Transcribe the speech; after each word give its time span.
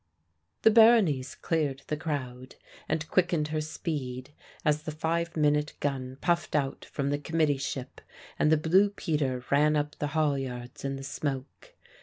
The 0.63 0.71
Berenice 0.71 1.35
cleared 1.35 1.83
the 1.85 1.95
crowd 1.95 2.55
and 2.89 3.07
quickened 3.07 3.49
her 3.49 3.61
speed 3.61 4.31
as 4.65 4.81
the 4.81 4.91
five 4.91 5.37
minute 5.37 5.73
gun 5.79 6.17
puffed 6.21 6.55
out 6.55 6.85
from 6.85 7.11
the 7.11 7.19
committee 7.19 7.57
ship 7.59 8.01
and 8.39 8.51
the 8.51 8.57
Blue 8.57 8.89
Peter 8.89 9.45
ran 9.51 9.75
up 9.75 9.95
the 9.99 10.07
halyards 10.17 10.83
in 10.83 10.95
the 10.95 11.03
smoke. 11.03 11.75